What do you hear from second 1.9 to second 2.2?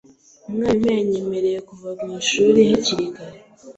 mu